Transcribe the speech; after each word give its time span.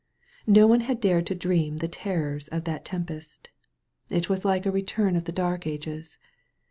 No 0.47 0.65
one 0.65 0.79
had 0.79 0.99
dared 0.99 1.27
to 1.27 1.35
dream 1.35 1.77
the 1.77 1.87
terrors 1.87 2.47
of 2.47 2.63
that 2.63 2.83
tempest. 2.83 3.49
It 4.09 4.29
was 4.29 4.43
like 4.43 4.65
a 4.65 4.71
return 4.71 5.15
of 5.15 5.25
the 5.25 5.31
Dark 5.31 5.67
Ages. 5.67 6.17